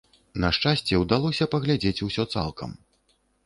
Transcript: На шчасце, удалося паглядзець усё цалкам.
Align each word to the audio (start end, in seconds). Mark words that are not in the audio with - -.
На 0.45 0.49
шчасце, 0.57 0.93
удалося 1.03 1.49
паглядзець 1.53 2.03
усё 2.11 2.29
цалкам. 2.37 2.69